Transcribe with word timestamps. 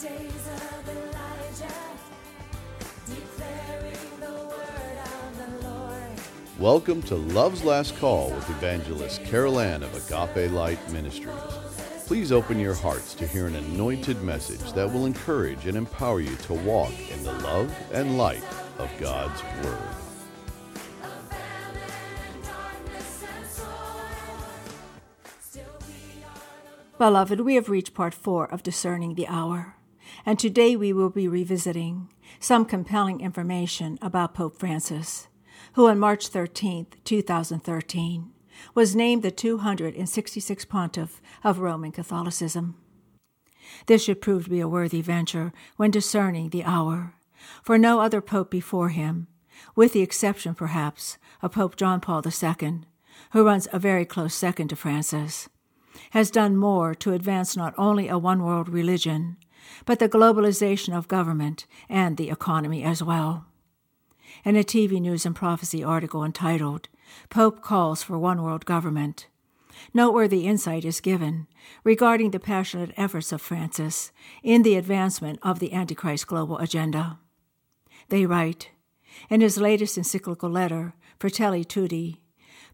days 0.00 0.48
of 0.54 0.88
Elijah, 0.88 1.74
declaring 3.04 4.20
the 4.20 4.32
word 4.46 4.98
of 5.04 5.36
the 5.36 5.68
Lord. 5.68 6.20
Welcome 6.58 7.02
to 7.02 7.16
Love's 7.16 7.64
Last 7.64 7.98
Call 7.98 8.30
with 8.30 8.48
evangelist 8.48 9.22
Carol 9.24 9.60
Ann 9.60 9.82
of 9.82 9.94
Agape 9.94 10.50
Light 10.52 10.78
Ministries. 10.90 11.36
Please 12.06 12.32
open 12.32 12.58
your 12.58 12.72
hearts 12.72 13.12
to 13.16 13.26
hear 13.26 13.46
an 13.46 13.56
anointed 13.56 14.22
message 14.22 14.72
that 14.72 14.90
will 14.90 15.04
encourage 15.04 15.66
and 15.66 15.76
empower 15.76 16.20
you 16.20 16.34
to 16.34 16.54
walk 16.54 16.94
in 17.10 17.22
the 17.22 17.32
love 17.32 17.70
and 17.92 18.16
light 18.16 18.42
of 18.78 18.90
God's 18.98 19.42
Word. 19.62 19.78
Abandoned 21.02 22.42
darkness 22.42 23.24
and 23.36 23.46
soil. 23.46 23.66
Still 25.42 25.64
we 25.86 26.24
are 26.24 26.32
the 26.90 26.96
Beloved, 26.96 27.40
we 27.40 27.56
have 27.56 27.68
reached 27.68 27.92
part 27.92 28.14
four 28.14 28.50
of 28.50 28.62
Discerning 28.62 29.14
the 29.14 29.28
Hour, 29.28 29.76
and 30.24 30.38
today 30.38 30.76
we 30.76 30.92
will 30.92 31.10
be 31.10 31.28
revisiting 31.28 32.08
some 32.38 32.64
compelling 32.64 33.20
information 33.20 33.98
about 34.00 34.34
Pope 34.34 34.58
Francis, 34.58 35.28
who 35.74 35.88
on 35.88 35.98
March 35.98 36.28
13, 36.28 36.86
2013, 37.04 38.30
was 38.74 38.96
named 38.96 39.22
the 39.22 39.30
266th 39.30 40.68
Pontiff 40.68 41.20
of 41.42 41.58
Roman 41.58 41.92
Catholicism. 41.92 42.76
This 43.86 44.04
should 44.04 44.20
prove 44.20 44.44
to 44.44 44.50
be 44.50 44.60
a 44.60 44.68
worthy 44.68 45.00
venture 45.00 45.52
when 45.76 45.90
discerning 45.90 46.50
the 46.50 46.64
hour, 46.64 47.14
for 47.62 47.78
no 47.78 48.00
other 48.00 48.20
pope 48.20 48.50
before 48.50 48.90
him, 48.90 49.28
with 49.74 49.92
the 49.92 50.02
exception, 50.02 50.54
perhaps, 50.54 51.18
of 51.42 51.52
Pope 51.52 51.76
John 51.76 52.00
Paul 52.00 52.22
II, 52.24 52.80
who 53.32 53.44
runs 53.44 53.68
a 53.72 53.78
very 53.78 54.04
close 54.04 54.34
second 54.34 54.68
to 54.68 54.76
Francis, 54.76 55.48
has 56.10 56.30
done 56.30 56.56
more 56.56 56.94
to 56.94 57.12
advance 57.12 57.56
not 57.56 57.74
only 57.76 58.08
a 58.08 58.18
one 58.18 58.42
world 58.42 58.68
religion, 58.68 59.36
but 59.84 59.98
the 59.98 60.08
globalization 60.08 60.96
of 60.96 61.08
government 61.08 61.66
and 61.88 62.16
the 62.16 62.30
economy 62.30 62.82
as 62.82 63.02
well. 63.02 63.46
In 64.44 64.56
a 64.56 64.62
TV 64.62 65.00
News 65.00 65.26
and 65.26 65.34
Prophecy 65.34 65.82
article 65.82 66.24
entitled, 66.24 66.88
Pope 67.28 67.62
Calls 67.62 68.02
for 68.02 68.18
One 68.18 68.42
World 68.42 68.64
Government, 68.64 69.26
noteworthy 69.92 70.46
insight 70.46 70.84
is 70.84 71.00
given 71.00 71.46
regarding 71.84 72.30
the 72.30 72.40
passionate 72.40 72.92
efforts 72.96 73.32
of 73.32 73.42
Francis 73.42 74.12
in 74.42 74.62
the 74.62 74.76
advancement 74.76 75.38
of 75.42 75.58
the 75.58 75.72
Antichrist 75.72 76.26
global 76.26 76.58
agenda. 76.58 77.18
They 78.08 78.26
write, 78.26 78.70
in 79.28 79.40
his 79.40 79.58
latest 79.58 79.98
encyclical 79.98 80.50
letter, 80.50 80.94
Fratelli 81.18 81.64
Tutti, 81.64 82.20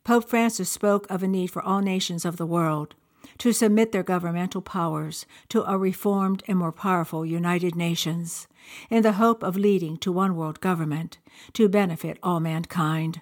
Pope 0.05 0.29
Francis 0.29 0.71
spoke 0.71 1.11
of 1.11 1.23
a 1.23 1.29
need 1.29 1.49
for 1.49 1.63
all 1.63 1.81
nations 1.81 2.25
of 2.25 2.37
the 2.37 2.47
world 2.47 2.95
to 3.39 3.53
submit 3.53 3.93
their 3.93 4.03
governmental 4.03 4.63
powers 4.63 5.27
to 5.49 5.69
a 5.71 5.77
reformed 5.77 6.43
and 6.49 6.59
more 6.59 6.73
powerful 6.73 7.25
United 7.25 7.75
Nations 7.75 8.47
in 8.91 9.03
the 9.03 9.13
hope 9.13 9.43
of 9.43 9.57
leading 9.57 9.97
to 9.99 10.13
one 10.13 10.37
world 10.37 10.61
government 10.61 11.19
to 11.53 11.69
benefit 11.69 12.19
all 12.23 12.41
mankind. 12.41 13.21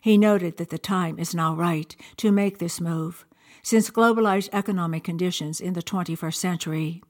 He 0.00 0.18
noted 0.18 0.56
that 0.56 0.70
the 0.70 0.78
time 0.78 1.18
is 1.18 1.34
now 1.34 1.54
right 1.54 1.94
to 2.18 2.32
make 2.32 2.58
this 2.58 2.80
move, 2.80 3.24
since 3.62 3.90
globalized 3.90 4.50
economic 4.52 5.04
conditions 5.04 5.60
in 5.60 5.72
the 5.72 5.82
21st 5.82 6.34
century 6.34 7.02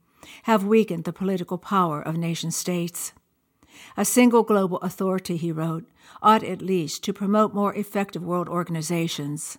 have 0.43 0.63
weakened 0.63 1.03
the 1.03 1.13
political 1.13 1.57
power 1.57 2.01
of 2.01 2.17
nation 2.17 2.51
states. 2.51 3.13
A 3.97 4.05
single 4.05 4.43
global 4.43 4.77
authority, 4.77 5.37
he 5.37 5.51
wrote, 5.51 5.85
ought 6.21 6.43
at 6.43 6.61
least 6.61 7.03
to 7.03 7.13
promote 7.13 7.53
more 7.53 7.73
effective 7.73 8.23
world 8.23 8.49
organizations, 8.49 9.57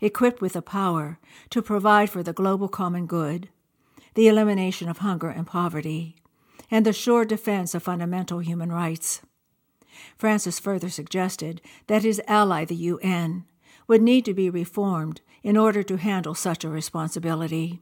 equipped 0.00 0.40
with 0.40 0.54
the 0.54 0.62
power 0.62 1.18
to 1.50 1.62
provide 1.62 2.10
for 2.10 2.22
the 2.22 2.32
global 2.32 2.68
common 2.68 3.06
good, 3.06 3.48
the 4.14 4.28
elimination 4.28 4.88
of 4.88 4.98
hunger 4.98 5.28
and 5.28 5.46
poverty, 5.46 6.16
and 6.70 6.86
the 6.86 6.92
sure 6.92 7.24
defense 7.24 7.74
of 7.74 7.82
fundamental 7.82 8.38
human 8.38 8.72
rights. 8.72 9.22
Francis 10.16 10.58
further 10.58 10.88
suggested 10.88 11.60
that 11.86 12.02
his 12.02 12.20
ally, 12.26 12.64
the 12.64 12.74
UN, 12.74 13.44
would 13.86 14.02
need 14.02 14.24
to 14.24 14.34
be 14.34 14.48
reformed 14.48 15.20
in 15.42 15.56
order 15.56 15.82
to 15.82 15.96
handle 15.96 16.34
such 16.34 16.64
a 16.64 16.68
responsibility, 16.68 17.80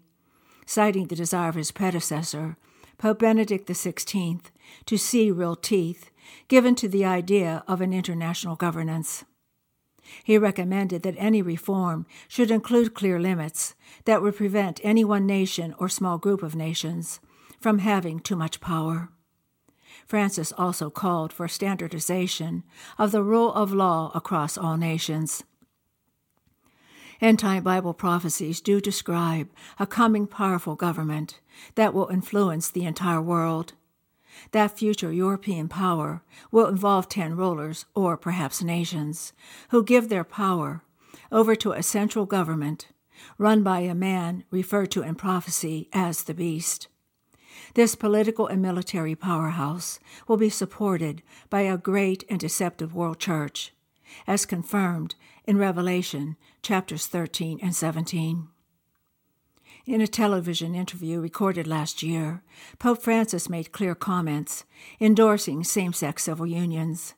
citing 0.65 1.07
the 1.07 1.17
desire 1.17 1.49
of 1.49 1.55
his 1.55 1.71
predecessor, 1.71 2.57
Pope 2.99 3.21
Benedict 3.21 3.69
XVI, 3.69 4.41
to 4.87 4.97
see 4.97 5.31
real 5.31 5.57
teeth 5.57 6.11
given 6.49 6.75
to 6.75 6.89
the 6.89 7.05
idea 7.05 7.63
of 7.69 7.81
an 7.81 7.93
international 7.93 8.57
governance. 8.57 9.25
He 10.25 10.39
recommended 10.39 11.03
that 11.03 11.15
any 11.19 11.43
reform 11.43 12.07
should 12.29 12.51
include 12.51 12.95
clear 12.95 13.19
limits 13.19 13.75
that 14.05 14.23
would 14.23 14.37
prevent 14.37 14.81
any 14.83 15.05
one 15.05 15.27
nation 15.27 15.75
or 15.79 15.89
small 15.89 16.19
group 16.19 16.43
of 16.43 16.55
nations 16.55 17.21
from 17.61 17.79
having 17.79 18.21
too 18.21 18.37
much 18.37 18.61
power. 18.61 19.11
Francis 20.07 20.53
also 20.57 20.91
called 20.91 21.33
for 21.33 21.49
standardization 21.49 22.65
of 22.99 23.13
the 23.13 23.23
rule 23.23 23.53
of 23.53 23.73
law 23.73 24.11
across 24.15 24.57
all 24.57 24.77
nations. 24.77 25.45
End 27.21 27.39
time 27.39 27.65
Bible 27.65 27.95
prophecies 27.95 28.61
do 28.61 28.81
describe 28.81 29.49
a 29.79 29.87
coming 29.87 30.27
powerful 30.27 30.77
government 30.77 31.41
that 31.75 31.93
will 31.93 32.09
influence 32.09 32.71
the 32.71 32.85
entire 32.85 33.21
world. 33.21 33.73
That 34.53 34.79
future 34.79 35.13
European 35.13 35.69
power 35.69 36.23
will 36.51 36.67
involve 36.67 37.09
ten 37.09 37.37
rulers, 37.37 37.87
or 37.95 38.17
perhaps 38.17 38.63
nations, 38.63 39.33
who 39.71 39.85
give 39.85 40.09
their 40.09 40.25
power 40.25 40.83
over 41.31 41.55
to 41.57 41.73
a 41.73 41.83
central 41.83 42.27
government 42.27 42.89
run 43.37 43.63
by 43.63 43.81
a 43.81 43.95
man 43.95 44.45
referred 44.51 44.91
to 44.93 45.03
in 45.03 45.15
prophecy 45.15 45.89
as 45.93 46.25
the 46.25 46.35
beast. 46.35 46.89
This 47.75 47.95
political 47.95 48.47
and 48.47 48.63
military 48.63 49.15
powerhouse 49.15 49.99
will 50.27 50.37
be 50.37 50.51
supported 50.51 51.23
by 51.51 51.63
a 51.63 51.77
great 51.77 52.25
and 52.31 52.39
deceptive 52.39 52.95
world 52.95 53.19
church, 53.19 53.73
as 54.27 54.47
confirmed 54.47 55.15
in 55.45 55.59
Revelation 55.59 56.37
chapters 56.63 57.07
13 57.07 57.59
and 57.63 57.75
17. 57.75 58.49
In 59.89 60.03
a 60.03 60.07
television 60.07 60.75
interview 60.75 61.19
recorded 61.19 61.67
last 61.67 62.03
year, 62.03 62.43
Pope 62.79 63.01
Francis 63.01 63.49
made 63.49 63.73
clear 63.73 63.95
comments 63.95 64.67
endorsing 65.01 65.65
same 65.65 65.95
sex 65.95 66.25
civil 66.25 66.47
unions 66.47 67.15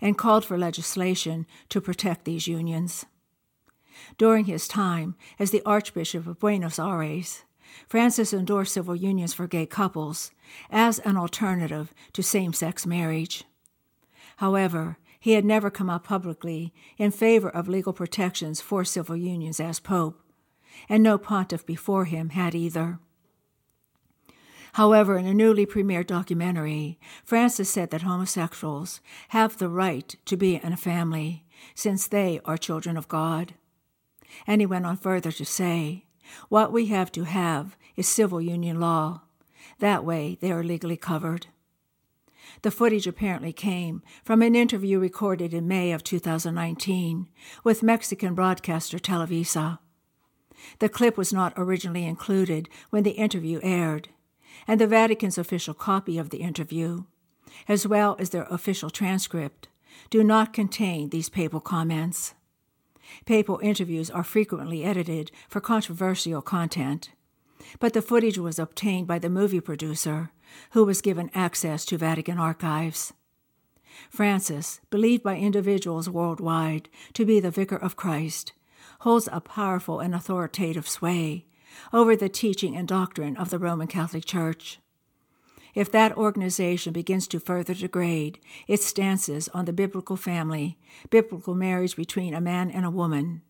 and 0.00 0.16
called 0.16 0.44
for 0.44 0.56
legislation 0.56 1.46
to 1.68 1.80
protect 1.80 2.24
these 2.24 2.46
unions. 2.46 3.06
During 4.18 4.44
his 4.44 4.68
time 4.68 5.16
as 5.40 5.50
the 5.50 5.62
Archbishop 5.66 6.28
of 6.28 6.38
Buenos 6.38 6.78
Aires, 6.78 7.42
Francis 7.88 8.32
endorsed 8.32 8.74
civil 8.74 8.94
unions 8.94 9.34
for 9.34 9.48
gay 9.48 9.66
couples 9.66 10.30
as 10.70 11.00
an 11.00 11.16
alternative 11.16 11.92
to 12.12 12.22
same 12.22 12.52
sex 12.52 12.86
marriage. 12.86 13.42
However, 14.36 14.96
he 15.18 15.32
had 15.32 15.44
never 15.44 15.72
come 15.72 15.90
out 15.90 16.04
publicly 16.04 16.72
in 16.98 17.10
favor 17.10 17.48
of 17.50 17.66
legal 17.66 17.92
protections 17.92 18.60
for 18.60 18.84
civil 18.84 19.16
unions 19.16 19.58
as 19.58 19.80
Pope, 19.80 20.21
and 20.88 21.02
no 21.02 21.18
pontiff 21.18 21.64
before 21.66 22.04
him 22.04 22.30
had 22.30 22.54
either. 22.54 22.98
However, 24.74 25.18
in 25.18 25.26
a 25.26 25.34
newly 25.34 25.66
premiered 25.66 26.06
documentary, 26.06 26.98
Francis 27.24 27.68
said 27.68 27.90
that 27.90 28.02
homosexuals 28.02 29.00
have 29.28 29.58
the 29.58 29.68
right 29.68 30.14
to 30.24 30.36
be 30.36 30.56
in 30.56 30.72
a 30.72 30.78
family 30.78 31.44
since 31.74 32.06
they 32.06 32.40
are 32.46 32.56
children 32.56 32.96
of 32.96 33.08
God. 33.08 33.54
And 34.46 34.62
he 34.62 34.66
went 34.66 34.86
on 34.86 34.96
further 34.96 35.30
to 35.32 35.44
say, 35.44 36.06
What 36.48 36.72
we 36.72 36.86
have 36.86 37.12
to 37.12 37.24
have 37.24 37.76
is 37.96 38.08
civil 38.08 38.40
union 38.40 38.80
law. 38.80 39.22
That 39.78 40.04
way 40.04 40.38
they 40.40 40.50
are 40.50 40.64
legally 40.64 40.96
covered. 40.96 41.48
The 42.62 42.70
footage 42.70 43.06
apparently 43.06 43.52
came 43.52 44.02
from 44.24 44.40
an 44.40 44.54
interview 44.54 44.98
recorded 44.98 45.52
in 45.52 45.68
May 45.68 45.92
of 45.92 46.04
2019 46.04 47.28
with 47.64 47.82
Mexican 47.82 48.34
broadcaster 48.34 48.98
Televisa. 48.98 49.80
The 50.78 50.88
clip 50.88 51.16
was 51.16 51.32
not 51.32 51.52
originally 51.56 52.04
included 52.04 52.68
when 52.90 53.02
the 53.02 53.10
interview 53.10 53.60
aired, 53.62 54.08
and 54.66 54.80
the 54.80 54.86
Vatican's 54.86 55.38
official 55.38 55.74
copy 55.74 56.18
of 56.18 56.30
the 56.30 56.38
interview, 56.38 57.04
as 57.68 57.86
well 57.86 58.16
as 58.18 58.30
their 58.30 58.44
official 58.44 58.90
transcript, 58.90 59.68
do 60.10 60.22
not 60.22 60.52
contain 60.52 61.08
these 61.08 61.28
papal 61.28 61.60
comments. 61.60 62.34
Papal 63.26 63.58
interviews 63.62 64.10
are 64.10 64.24
frequently 64.24 64.84
edited 64.84 65.30
for 65.48 65.60
controversial 65.60 66.40
content, 66.40 67.10
but 67.78 67.92
the 67.92 68.02
footage 68.02 68.38
was 68.38 68.58
obtained 68.58 69.06
by 69.06 69.18
the 69.18 69.30
movie 69.30 69.60
producer, 69.60 70.30
who 70.70 70.84
was 70.84 71.00
given 71.00 71.30
access 71.34 71.84
to 71.86 71.98
Vatican 71.98 72.38
archives. 72.38 73.12
Francis, 74.08 74.80
believed 74.90 75.22
by 75.22 75.36
individuals 75.36 76.08
worldwide 76.08 76.88
to 77.12 77.24
be 77.24 77.40
the 77.40 77.50
Vicar 77.50 77.76
of 77.76 77.96
Christ, 77.96 78.52
holds 79.02 79.28
a 79.32 79.40
powerful 79.40 79.98
and 79.98 80.14
authoritative 80.14 80.88
sway 80.88 81.44
over 81.92 82.14
the 82.14 82.28
teaching 82.28 82.76
and 82.76 82.86
doctrine 82.86 83.36
of 83.36 83.50
the 83.50 83.58
Roman 83.58 83.88
Catholic 83.88 84.24
Church. 84.24 84.78
If 85.74 85.90
that 85.90 86.16
organization 86.16 86.92
begins 86.92 87.26
to 87.28 87.40
further 87.40 87.74
degrade 87.74 88.38
its 88.68 88.86
stances 88.86 89.48
on 89.48 89.64
the 89.64 89.72
biblical 89.72 90.16
family, 90.16 90.78
biblical 91.10 91.56
marriage 91.56 91.96
between 91.96 92.32
a 92.32 92.40
man 92.40 92.70
and 92.70 92.86
a 92.86 92.90
woman, 92.90 93.42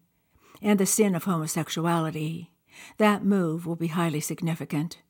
and 0.62 0.80
the 0.80 0.86
sin 0.86 1.14
of 1.14 1.24
homosexuality, 1.24 2.50
that 2.96 3.22
move 3.22 3.66
will 3.66 3.76
be 3.76 3.88
highly 3.88 4.20
significant. 4.20 5.02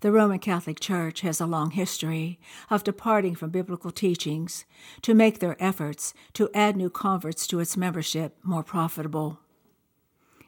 The 0.00 0.10
Roman 0.10 0.38
Catholic 0.38 0.80
Church 0.80 1.20
has 1.20 1.38
a 1.38 1.46
long 1.46 1.72
history 1.72 2.40
of 2.70 2.82
departing 2.82 3.34
from 3.34 3.50
biblical 3.50 3.90
teachings 3.90 4.64
to 5.02 5.12
make 5.12 5.40
their 5.40 5.62
efforts 5.62 6.14
to 6.32 6.48
add 6.54 6.78
new 6.78 6.88
converts 6.88 7.46
to 7.48 7.60
its 7.60 7.76
membership 7.76 8.38
more 8.42 8.62
profitable. 8.62 9.40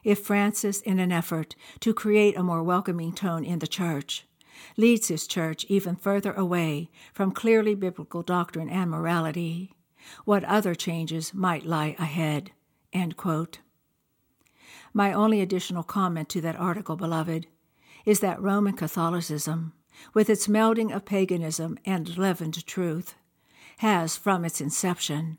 If 0.03 0.19
Francis, 0.19 0.81
in 0.81 0.99
an 0.99 1.11
effort 1.11 1.55
to 1.79 1.93
create 1.93 2.37
a 2.37 2.43
more 2.43 2.61
welcoming 2.61 3.13
tone 3.13 3.45
in 3.45 3.59
the 3.59 3.67
church, 3.67 4.25
leads 4.75 5.07
his 5.07 5.27
church 5.27 5.65
even 5.69 5.95
further 5.95 6.33
away 6.33 6.89
from 7.13 7.31
clearly 7.31 7.75
biblical 7.75 8.21
doctrine 8.21 8.69
and 8.69 8.91
morality, 8.91 9.73
what 10.25 10.43
other 10.43 10.75
changes 10.75 11.33
might 11.33 11.65
lie 11.65 11.95
ahead? 11.97 12.51
My 14.93 15.13
only 15.13 15.41
additional 15.41 15.83
comment 15.83 16.29
to 16.29 16.41
that 16.41 16.59
article, 16.59 16.95
beloved, 16.95 17.47
is 18.05 18.19
that 18.19 18.41
Roman 18.41 18.75
Catholicism, 18.75 19.73
with 20.13 20.29
its 20.29 20.47
melding 20.47 20.93
of 20.93 21.05
paganism 21.05 21.79
and 21.85 22.17
leavened 22.17 22.65
truth, 22.67 23.15
has, 23.77 24.17
from 24.17 24.43
its 24.43 24.59
inception, 24.59 25.37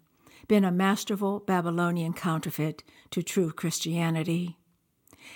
been 0.48 0.64
a 0.64 0.72
masterful 0.72 1.40
Babylonian 1.40 2.12
counterfeit 2.12 2.82
to 3.10 3.22
true 3.22 3.52
Christianity. 3.52 4.56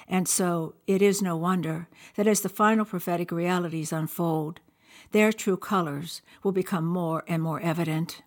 And 0.06 0.28
so 0.28 0.74
it 0.86 1.00
is 1.00 1.22
no 1.22 1.36
wonder 1.36 1.88
that 2.16 2.26
as 2.26 2.42
the 2.42 2.48
final 2.48 2.84
prophetic 2.84 3.32
realities 3.32 3.92
unfold, 3.92 4.60
their 5.12 5.32
true 5.32 5.56
colors 5.56 6.22
will 6.42 6.52
become 6.52 6.84
more 6.84 7.24
and 7.26 7.42
more 7.42 7.60
evident. 7.60 8.22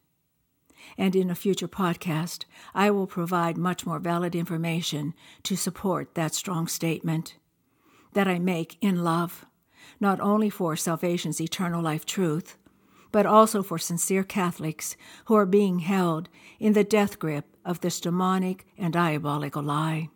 And 0.97 1.15
in 1.15 1.29
a 1.29 1.35
future 1.35 1.67
podcast, 1.67 2.45
I 2.73 2.89
will 2.89 3.07
provide 3.07 3.57
much 3.57 3.85
more 3.85 3.99
valid 3.99 4.35
information 4.35 5.13
to 5.43 5.55
support 5.55 6.15
that 6.15 6.33
strong 6.33 6.67
statement 6.67 7.35
that 8.13 8.27
I 8.27 8.39
make 8.39 8.77
in 8.81 9.03
love, 9.03 9.45
not 9.99 10.19
only 10.19 10.49
for 10.49 10.75
salvation's 10.75 11.39
eternal 11.39 11.81
life 11.81 12.05
truth, 12.05 12.57
but 13.11 13.25
also 13.25 13.61
for 13.61 13.77
sincere 13.77 14.23
Catholics 14.23 14.95
who 15.25 15.35
are 15.35 15.45
being 15.45 15.79
held 15.79 16.29
in 16.59 16.73
the 16.73 16.83
death 16.83 17.19
grip 17.19 17.45
of 17.65 17.81
this 17.81 17.99
demonic 17.99 18.65
and 18.77 18.93
diabolical 18.93 19.63
lie. 19.63 20.09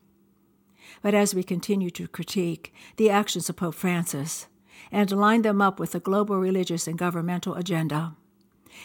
But 1.01 1.13
as 1.13 1.35
we 1.35 1.43
continue 1.43 1.89
to 1.91 2.07
critique 2.07 2.73
the 2.97 3.09
actions 3.09 3.49
of 3.49 3.57
Pope 3.57 3.75
Francis 3.75 4.47
and 4.91 5.11
line 5.11 5.41
them 5.41 5.61
up 5.61 5.79
with 5.79 5.91
the 5.91 5.99
global 5.99 6.37
religious 6.37 6.87
and 6.87 6.97
governmental 6.97 7.55
agenda, 7.55 8.15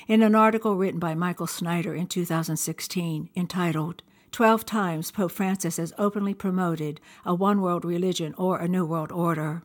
in 0.07 0.23
an 0.23 0.35
article 0.35 0.77
written 0.77 1.01
by 1.01 1.15
Michael 1.15 1.47
Snyder 1.47 1.95
in 1.95 2.07
2016 2.07 3.31
entitled, 3.35 4.03
12 4.33 4.65
times 4.65 5.11
Pope 5.11 5.33
Francis 5.33 5.77
has 5.79 5.93
openly 5.99 6.35
promoted 6.35 7.01
a 7.25 7.35
one 7.35 7.61
world 7.61 7.85
religion 7.85 8.35
or 8.39 8.59
a 8.59 8.69
new 8.69 8.85
world 8.85 9.11
order. 9.11 9.63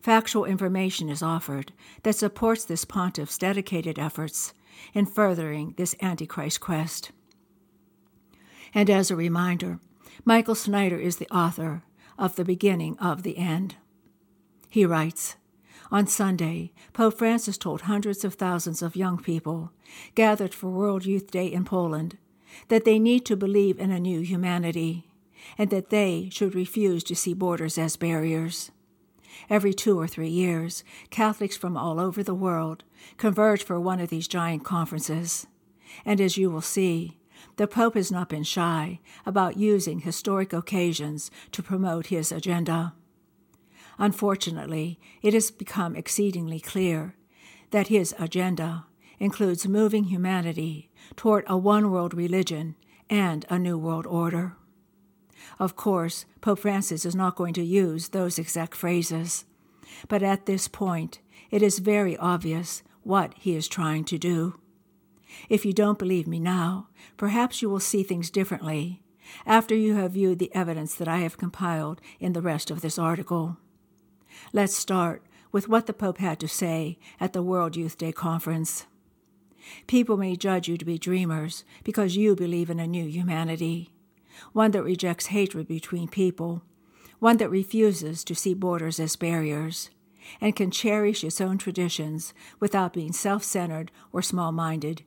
Factual 0.00 0.44
information 0.44 1.08
is 1.08 1.22
offered 1.22 1.72
that 2.02 2.16
supports 2.16 2.64
this 2.64 2.84
pontiff's 2.84 3.38
dedicated 3.38 3.98
efforts 3.98 4.52
in 4.94 5.06
furthering 5.06 5.74
this 5.76 5.94
Antichrist 6.00 6.60
quest. 6.60 7.12
And 8.74 8.88
as 8.88 9.10
a 9.10 9.16
reminder, 9.16 9.78
Michael 10.24 10.54
Snyder 10.54 10.98
is 10.98 11.16
the 11.16 11.30
author 11.34 11.82
of 12.18 12.36
The 12.36 12.44
Beginning 12.44 12.98
of 12.98 13.22
the 13.22 13.38
End. 13.38 13.76
He 14.68 14.86
writes 14.86 15.36
On 15.90 16.06
Sunday, 16.06 16.72
Pope 16.92 17.18
Francis 17.18 17.58
told 17.58 17.82
hundreds 17.82 18.24
of 18.24 18.34
thousands 18.34 18.82
of 18.82 18.96
young 18.96 19.18
people 19.18 19.72
gathered 20.14 20.54
for 20.54 20.70
World 20.70 21.04
Youth 21.04 21.30
Day 21.30 21.46
in 21.46 21.64
Poland 21.64 22.16
that 22.68 22.84
they 22.84 22.98
need 22.98 23.24
to 23.26 23.36
believe 23.36 23.78
in 23.78 23.90
a 23.90 24.00
new 24.00 24.20
humanity 24.20 25.08
and 25.58 25.70
that 25.70 25.90
they 25.90 26.28
should 26.30 26.54
refuse 26.54 27.02
to 27.04 27.16
see 27.16 27.34
borders 27.34 27.76
as 27.76 27.96
barriers. 27.96 28.70
Every 29.48 29.72
two 29.72 29.98
or 29.98 30.06
three 30.06 30.28
years, 30.28 30.84
Catholics 31.10 31.56
from 31.56 31.76
all 31.76 32.00
over 32.00 32.22
the 32.22 32.34
world 32.34 32.84
converge 33.16 33.62
for 33.62 33.80
one 33.80 34.00
of 34.00 34.08
these 34.08 34.28
giant 34.28 34.64
conferences. 34.64 35.46
And 36.04 36.20
as 36.20 36.36
you 36.36 36.50
will 36.50 36.60
see, 36.60 37.18
the 37.56 37.66
Pope 37.66 37.94
has 37.94 38.10
not 38.10 38.28
been 38.28 38.44
shy 38.44 39.00
about 39.26 39.56
using 39.56 40.00
historic 40.00 40.52
occasions 40.52 41.30
to 41.52 41.62
promote 41.62 42.06
his 42.06 42.32
agenda. 42.32 42.94
Unfortunately, 43.98 44.98
it 45.22 45.34
has 45.34 45.50
become 45.50 45.96
exceedingly 45.96 46.60
clear 46.60 47.14
that 47.70 47.88
his 47.88 48.14
agenda 48.18 48.86
includes 49.18 49.68
moving 49.68 50.04
humanity 50.04 50.90
toward 51.16 51.44
a 51.46 51.56
one 51.56 51.90
world 51.90 52.14
religion 52.14 52.74
and 53.10 53.44
a 53.48 53.58
new 53.58 53.76
world 53.78 54.06
order. 54.06 54.56
Of 55.58 55.76
course, 55.76 56.24
Pope 56.40 56.60
Francis 56.60 57.04
is 57.04 57.14
not 57.14 57.36
going 57.36 57.54
to 57.54 57.62
use 57.62 58.08
those 58.08 58.38
exact 58.38 58.74
phrases, 58.74 59.44
but 60.08 60.22
at 60.22 60.46
this 60.46 60.68
point, 60.68 61.20
it 61.50 61.62
is 61.62 61.78
very 61.78 62.16
obvious 62.16 62.82
what 63.02 63.34
he 63.34 63.54
is 63.54 63.68
trying 63.68 64.04
to 64.04 64.18
do. 64.18 64.58
If 65.48 65.64
you 65.64 65.72
don't 65.72 65.98
believe 65.98 66.26
me 66.26 66.38
now, 66.38 66.88
perhaps 67.16 67.62
you 67.62 67.70
will 67.70 67.80
see 67.80 68.02
things 68.02 68.30
differently 68.30 69.02
after 69.46 69.74
you 69.74 69.94
have 69.94 70.12
viewed 70.12 70.38
the 70.38 70.54
evidence 70.54 70.94
that 70.96 71.08
I 71.08 71.18
have 71.18 71.38
compiled 71.38 72.00
in 72.20 72.32
the 72.32 72.42
rest 72.42 72.70
of 72.70 72.80
this 72.80 72.98
article. 72.98 73.56
Let's 74.52 74.76
start 74.76 75.22
with 75.50 75.68
what 75.68 75.86
the 75.86 75.92
Pope 75.92 76.18
had 76.18 76.40
to 76.40 76.48
say 76.48 76.98
at 77.20 77.32
the 77.32 77.42
World 77.42 77.76
Youth 77.76 77.98
Day 77.98 78.12
conference. 78.12 78.86
People 79.86 80.16
may 80.16 80.34
judge 80.34 80.68
you 80.68 80.76
to 80.76 80.84
be 80.84 80.98
dreamers 80.98 81.64
because 81.84 82.16
you 82.16 82.34
believe 82.34 82.68
in 82.68 82.80
a 82.80 82.86
new 82.86 83.04
humanity, 83.04 83.91
one 84.52 84.70
that 84.72 84.82
rejects 84.82 85.26
hatred 85.26 85.68
between 85.68 86.08
people, 86.08 86.62
one 87.18 87.36
that 87.36 87.50
refuses 87.50 88.24
to 88.24 88.34
see 88.34 88.54
borders 88.54 88.98
as 88.98 89.16
barriers, 89.16 89.90
and 90.40 90.56
can 90.56 90.70
cherish 90.70 91.24
its 91.24 91.40
own 91.40 91.58
traditions 91.58 92.34
without 92.60 92.92
being 92.92 93.12
self 93.12 93.44
centered 93.44 93.90
or 94.12 94.22
small 94.22 94.52
minded. 94.52 95.02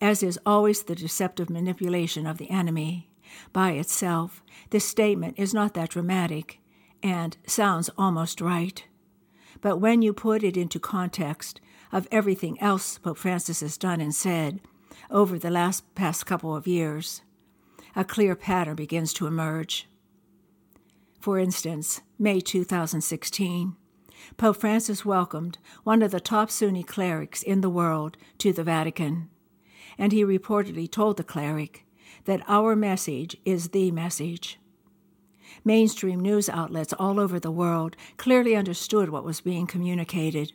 As 0.00 0.22
is 0.22 0.38
always 0.44 0.82
the 0.82 0.94
deceptive 0.94 1.48
manipulation 1.48 2.26
of 2.26 2.38
the 2.38 2.50
enemy, 2.50 3.10
by 3.52 3.72
itself, 3.72 4.42
this 4.70 4.84
statement 4.84 5.38
is 5.38 5.54
not 5.54 5.74
that 5.74 5.90
dramatic 5.90 6.58
and 7.02 7.36
sounds 7.46 7.90
almost 7.96 8.40
right. 8.40 8.84
But 9.60 9.78
when 9.78 10.02
you 10.02 10.12
put 10.12 10.42
it 10.42 10.56
into 10.56 10.80
context 10.80 11.60
of 11.92 12.08
everything 12.10 12.60
else 12.60 12.98
Pope 12.98 13.18
Francis 13.18 13.60
has 13.60 13.76
done 13.76 14.00
and 14.00 14.14
said 14.14 14.60
over 15.12 15.38
the 15.38 15.50
last 15.50 15.94
past 15.94 16.24
couple 16.24 16.56
of 16.56 16.66
years, 16.66 17.20
a 17.94 18.02
clear 18.02 18.34
pattern 18.34 18.74
begins 18.74 19.12
to 19.12 19.26
emerge. 19.26 19.86
For 21.20 21.38
instance, 21.38 22.00
May 22.18 22.40
2016, 22.40 23.76
Pope 24.38 24.56
Francis 24.56 25.04
welcomed 25.04 25.58
one 25.84 26.02
of 26.02 26.10
the 26.10 26.20
top 26.20 26.50
Sunni 26.50 26.82
clerics 26.82 27.42
in 27.42 27.60
the 27.60 27.70
world 27.70 28.16
to 28.38 28.52
the 28.52 28.64
Vatican, 28.64 29.28
and 29.98 30.12
he 30.12 30.24
reportedly 30.24 30.90
told 30.90 31.18
the 31.18 31.24
cleric 31.24 31.84
that 32.24 32.42
our 32.48 32.74
message 32.74 33.36
is 33.44 33.68
the 33.68 33.90
message. 33.90 34.58
Mainstream 35.64 36.20
news 36.20 36.48
outlets 36.48 36.94
all 36.94 37.20
over 37.20 37.38
the 37.38 37.50
world 37.50 37.96
clearly 38.16 38.56
understood 38.56 39.10
what 39.10 39.24
was 39.24 39.42
being 39.42 39.66
communicated. 39.66 40.52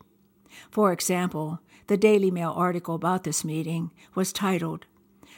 For 0.71 0.91
example, 0.91 1.59
the 1.87 1.97
Daily 1.97 2.31
Mail 2.31 2.53
article 2.55 2.95
about 2.95 3.23
this 3.23 3.43
meeting 3.43 3.91
was 4.13 4.33
titled, 4.33 4.85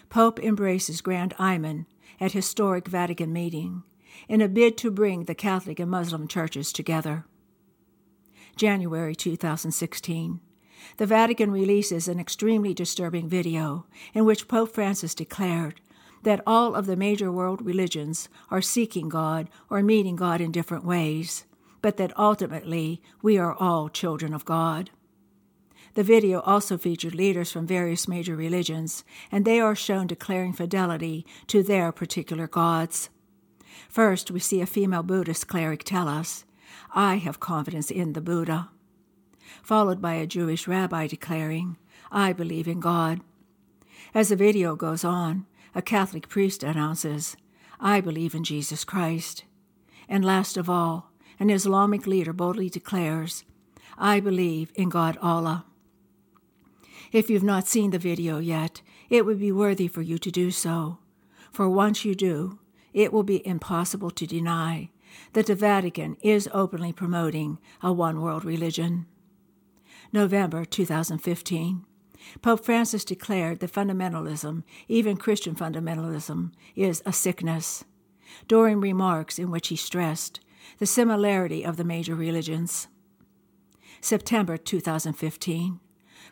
Pope 0.10 0.40
Embraces 0.40 1.02
Grand 1.02 1.34
Imam 1.40 1.86
at 2.20 2.32
Historic 2.32 2.88
Vatican 2.88 3.32
Meeting 3.32 3.84
in 4.28 4.42
a 4.42 4.48
bid 4.48 4.78
to 4.78 4.92
bring 4.92 5.24
the 5.24 5.36
Catholic 5.36 5.80
and 5.80 5.92
Muslim 5.92 6.28
churches 6.28 6.74
together. 6.74 7.26
January 8.56 9.16
2016. 9.16 10.40
The 10.98 11.06
Vatican 11.06 11.52
releases 11.52 12.08
an 12.08 12.20
extremely 12.20 12.74
disturbing 12.74 13.30
video 13.30 13.86
in 14.14 14.26
which 14.26 14.48
Pope 14.48 14.74
Francis 14.74 15.14
declared 15.14 15.80
that 16.24 16.42
all 16.46 16.76
of 16.76 16.86
the 16.86 16.96
major 16.96 17.32
world 17.32 17.62
religions 17.62 18.28
are 18.50 18.62
seeking 18.62 19.08
God 19.08 19.50
or 19.70 19.82
meeting 19.82 20.16
God 20.16 20.42
in 20.42 20.52
different 20.52 20.84
ways, 20.84 21.46
but 21.82 21.98
that 21.98 22.18
ultimately 22.18 23.02
we 23.22 23.38
are 23.38 23.54
all 23.54 23.88
children 23.88 24.34
of 24.34 24.46
God. 24.46 24.90
The 25.96 26.04
video 26.04 26.40
also 26.42 26.78
featured 26.78 27.16
leaders 27.16 27.52
from 27.52 27.68
various 27.68 28.08
major 28.08 28.36
religions, 28.36 29.04
and 29.32 29.44
they 29.44 29.60
are 29.60 29.76
shown 29.76 30.08
declaring 30.08 30.54
fidelity 30.54 31.26
to 31.48 31.64
their 31.64 31.92
particular 31.92 32.48
gods. 32.48 33.10
First, 33.90 34.32
we 34.32 34.40
see 34.40 34.62
a 34.62 34.66
female 34.66 35.04
Buddhist 35.04 35.48
cleric 35.48 35.84
tell 35.84 36.08
us, 36.08 36.46
I 36.94 37.16
have 37.16 37.40
confidence 37.40 37.90
in 37.90 38.14
the 38.14 38.22
Buddha, 38.22 38.70
followed 39.64 40.02
by 40.02 40.14
a 40.14 40.28
Jewish 40.28 40.68
rabbi 40.68 41.08
declaring, 41.08 41.78
I 42.12 42.34
believe 42.34 42.68
in 42.68 42.80
God. 42.80 43.22
As 44.14 44.30
the 44.30 44.36
video 44.36 44.76
goes 44.76 45.04
on, 45.04 45.46
a 45.76 45.82
Catholic 45.82 46.30
priest 46.30 46.64
announces, 46.64 47.36
I 47.80 48.02
believe 48.02 48.36
in 48.36 48.44
Jesus 48.44 48.84
Christ. 48.84 49.44
And 50.08 50.26
last 50.26 50.58
of 50.58 50.70
all, 50.70 51.12
an 51.40 51.50
Islamic 51.50 52.06
leader 52.08 52.34
boldly 52.34 52.70
declares, 52.70 53.44
I 53.98 54.20
believe 54.20 54.72
in 54.76 54.90
God 54.90 55.18
Allah. 55.22 55.66
If 57.12 57.30
you've 57.30 57.44
not 57.44 57.68
seen 57.68 57.92
the 57.92 57.98
video 57.98 58.38
yet, 58.38 58.82
it 59.10 59.26
would 59.26 59.40
be 59.40 59.52
worthy 59.52 59.88
for 59.88 60.02
you 60.02 60.18
to 60.20 60.30
do 60.30 60.52
so. 60.52 61.00
For 61.52 61.68
once 61.68 62.06
you 62.06 62.14
do, 62.14 62.60
it 62.94 63.12
will 63.12 63.24
be 63.24 63.46
impossible 63.46 64.12
to 64.12 64.28
deny 64.28 64.92
that 65.34 65.48
the 65.48 65.56
Vatican 65.56 66.18
is 66.22 66.50
openly 66.54 66.94
promoting 66.94 67.58
a 67.82 67.92
one 67.92 68.22
world 68.22 68.46
religion. 68.46 69.08
November 70.14 70.66
2015. 70.66 71.86
Pope 72.42 72.64
Francis 72.64 73.06
declared 73.06 73.60
that 73.60 73.72
fundamentalism, 73.72 74.64
even 74.88 75.18
Christian 75.18 75.56
fundamentalism, 75.56 76.52
is 76.76 77.02
a 77.06 77.14
sickness, 77.14 77.86
during 78.48 78.80
remarks 78.80 79.40
in 79.40 79.50
which 79.50 79.70
he 79.70 79.76
stressed 79.76 80.40
the 80.78 80.86
similarity 80.86 81.64
of 81.64 81.78
the 81.78 81.84
major 81.84 82.14
religions. 82.14 82.88
September 84.02 84.58
2015. 84.58 85.80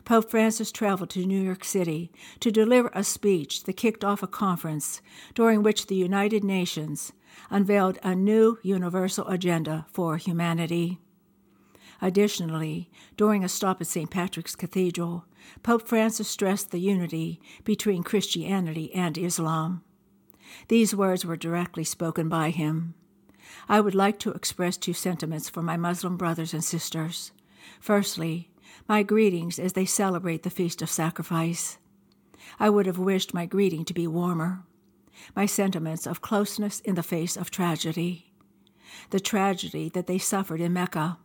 Pope 0.04 0.30
Francis 0.30 0.72
traveled 0.72 1.10
to 1.10 1.26
New 1.26 1.40
York 1.40 1.64
City 1.64 2.10
to 2.40 2.50
deliver 2.50 2.90
a 2.94 3.04
speech 3.04 3.64
that 3.64 3.76
kicked 3.76 4.04
off 4.04 4.22
a 4.22 4.26
conference 4.26 5.00
during 5.34 5.62
which 5.62 5.86
the 5.86 5.94
United 5.94 6.44
Nations 6.44 7.12
unveiled 7.50 7.98
a 8.02 8.14
new 8.14 8.58
universal 8.62 9.26
agenda 9.28 9.86
for 9.92 10.16
humanity. 10.16 10.98
Additionally, 12.00 12.90
during 13.16 13.42
a 13.42 13.48
stop 13.48 13.80
at 13.80 13.86
St. 13.86 14.10
Patrick's 14.10 14.54
Cathedral, 14.54 15.24
Pope 15.62 15.86
Francis 15.86 16.28
stressed 16.28 16.70
the 16.70 16.78
unity 16.78 17.40
between 17.64 18.02
Christianity 18.02 18.94
and 18.94 19.18
Islam. 19.18 19.82
These 20.68 20.94
words 20.94 21.24
were 21.24 21.36
directly 21.36 21.84
spoken 21.84 22.28
by 22.28 22.50
him. 22.50 22.94
I 23.68 23.80
would 23.80 23.94
like 23.94 24.18
to 24.20 24.30
express 24.30 24.76
two 24.76 24.92
sentiments 24.92 25.48
for 25.48 25.62
my 25.62 25.76
Muslim 25.76 26.16
brothers 26.16 26.54
and 26.54 26.62
sisters. 26.62 27.32
Firstly, 27.80 28.50
my 28.86 29.02
greetings 29.02 29.58
as 29.58 29.72
they 29.72 29.84
celebrate 29.84 30.42
the 30.42 30.50
Feast 30.50 30.82
of 30.82 30.90
Sacrifice. 30.90 31.78
I 32.60 32.70
would 32.70 32.86
have 32.86 32.98
wished 32.98 33.34
my 33.34 33.46
greeting 33.46 33.84
to 33.86 33.94
be 33.94 34.06
warmer. 34.06 34.64
My 35.34 35.46
sentiments 35.46 36.06
of 36.06 36.20
closeness 36.20 36.80
in 36.80 36.94
the 36.94 37.02
face 37.02 37.36
of 37.36 37.50
tragedy. 37.50 38.32
The 39.10 39.20
tragedy 39.20 39.88
that 39.90 40.06
they 40.06 40.18
suffered 40.18 40.60
in 40.60 40.72
Mecca. 40.72 41.18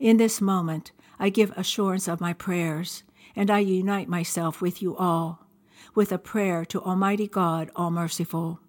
In 0.00 0.16
this 0.16 0.40
moment, 0.40 0.92
I 1.18 1.30
give 1.30 1.50
assurance 1.56 2.08
of 2.08 2.20
my 2.20 2.32
prayers, 2.32 3.02
and 3.34 3.50
I 3.50 3.60
unite 3.60 4.08
myself 4.08 4.60
with 4.60 4.82
you 4.82 4.96
all, 4.96 5.46
with 5.94 6.12
a 6.12 6.18
prayer 6.18 6.64
to 6.66 6.82
Almighty 6.82 7.28
God, 7.28 7.70
All 7.76 7.90
Merciful. 7.90 8.60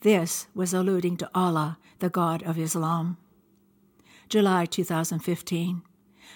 This 0.00 0.46
was 0.54 0.74
alluding 0.74 1.16
to 1.18 1.30
Allah, 1.34 1.78
the 2.00 2.10
God 2.10 2.42
of 2.42 2.58
Islam. 2.58 3.16
July 4.28 4.66
2015. 4.66 5.82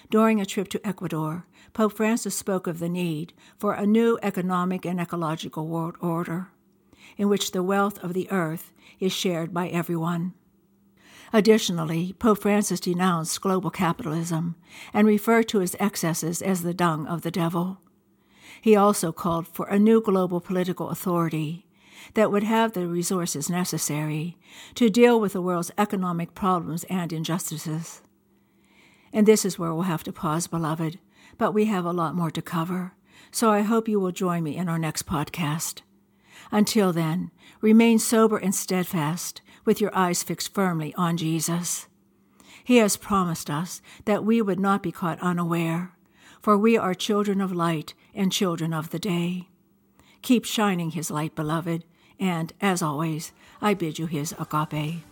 During 0.09 0.41
a 0.41 0.45
trip 0.45 0.67
to 0.69 0.87
Ecuador, 0.87 1.45
Pope 1.73 1.93
Francis 1.93 2.35
spoke 2.35 2.67
of 2.67 2.79
the 2.79 2.89
need 2.89 3.33
for 3.57 3.73
a 3.73 3.85
new 3.85 4.19
economic 4.21 4.85
and 4.85 4.99
ecological 4.99 5.67
world 5.67 5.95
order, 6.01 6.49
in 7.17 7.29
which 7.29 7.51
the 7.51 7.63
wealth 7.63 7.97
of 8.03 8.13
the 8.13 8.29
earth 8.31 8.73
is 8.99 9.13
shared 9.13 9.53
by 9.53 9.69
everyone. 9.69 10.33
Additionally, 11.33 12.13
Pope 12.19 12.41
Francis 12.41 12.81
denounced 12.81 13.39
global 13.39 13.69
capitalism 13.69 14.55
and 14.93 15.07
referred 15.07 15.47
to 15.49 15.61
its 15.61 15.75
excesses 15.79 16.41
as 16.41 16.61
the 16.61 16.73
dung 16.73 17.07
of 17.07 17.21
the 17.21 17.31
devil. 17.31 17.79
He 18.61 18.75
also 18.75 19.11
called 19.11 19.47
for 19.47 19.65
a 19.67 19.79
new 19.79 20.01
global 20.01 20.41
political 20.41 20.89
authority 20.89 21.65
that 22.15 22.31
would 22.31 22.43
have 22.43 22.73
the 22.73 22.87
resources 22.87 23.49
necessary 23.49 24.37
to 24.75 24.89
deal 24.89 25.19
with 25.19 25.33
the 25.33 25.41
world's 25.41 25.71
economic 25.77 26.35
problems 26.35 26.83
and 26.85 27.13
injustices. 27.13 28.01
And 29.13 29.27
this 29.27 29.45
is 29.45 29.59
where 29.59 29.73
we'll 29.73 29.83
have 29.83 30.03
to 30.03 30.13
pause, 30.13 30.47
beloved, 30.47 30.99
but 31.37 31.53
we 31.53 31.65
have 31.65 31.85
a 31.85 31.91
lot 31.91 32.15
more 32.15 32.31
to 32.31 32.41
cover, 32.41 32.93
so 33.31 33.51
I 33.51 33.61
hope 33.61 33.87
you 33.87 33.99
will 33.99 34.11
join 34.11 34.43
me 34.43 34.55
in 34.55 34.69
our 34.69 34.79
next 34.79 35.05
podcast. 35.05 35.81
Until 36.51 36.91
then, 36.91 37.31
remain 37.61 37.99
sober 37.99 38.37
and 38.37 38.53
steadfast, 38.53 39.41
with 39.65 39.79
your 39.79 39.95
eyes 39.95 40.23
fixed 40.23 40.53
firmly 40.53 40.93
on 40.95 41.17
Jesus. 41.17 41.87
He 42.63 42.77
has 42.77 42.97
promised 42.97 43.49
us 43.49 43.81
that 44.05 44.23
we 44.23 44.41
would 44.41 44.59
not 44.59 44.83
be 44.83 44.91
caught 44.91 45.19
unaware, 45.19 45.93
for 46.41 46.57
we 46.57 46.77
are 46.77 46.93
children 46.93 47.41
of 47.41 47.51
light 47.51 47.93
and 48.13 48.31
children 48.31 48.73
of 48.73 48.89
the 48.89 48.99
day. 48.99 49.49
Keep 50.21 50.45
shining 50.45 50.91
his 50.91 51.11
light, 51.11 51.35
beloved, 51.35 51.83
and 52.19 52.53
as 52.61 52.81
always, 52.81 53.31
I 53.61 53.73
bid 53.73 53.97
you 53.97 54.05
his 54.05 54.33
agape. 54.39 55.03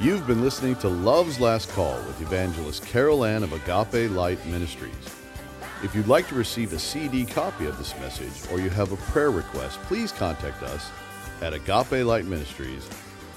You've 0.00 0.28
been 0.28 0.42
listening 0.42 0.76
to 0.76 0.88
Love's 0.88 1.40
Last 1.40 1.70
Call 1.70 1.96
with 2.02 2.20
evangelist 2.20 2.86
Carol 2.86 3.24
Ann 3.24 3.42
of 3.42 3.52
Agape 3.52 4.08
Light 4.12 4.38
Ministries. 4.46 4.94
If 5.82 5.92
you'd 5.92 6.06
like 6.06 6.28
to 6.28 6.36
receive 6.36 6.72
a 6.72 6.78
CD 6.78 7.24
copy 7.24 7.66
of 7.66 7.76
this 7.78 7.98
message 7.98 8.48
or 8.52 8.60
you 8.60 8.70
have 8.70 8.92
a 8.92 8.96
prayer 9.10 9.32
request, 9.32 9.80
please 9.82 10.12
contact 10.12 10.62
us 10.62 10.88
at 11.42 11.52
Agape 11.52 12.06
Light 12.06 12.26
Ministries, 12.26 12.88